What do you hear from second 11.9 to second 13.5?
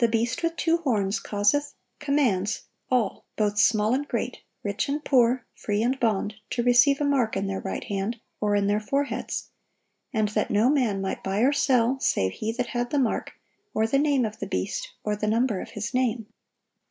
save he that had the mark,